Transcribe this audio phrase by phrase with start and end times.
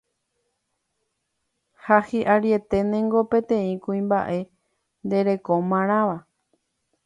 [1.83, 4.39] ha hi'ariete ndéngo peteĩ kuimba'e
[5.03, 6.17] nderekomarãva